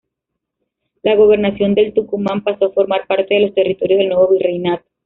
[1.03, 4.89] La Gobernación del Tucumán pasó a formar parte de los territorios del nuevo virreinato.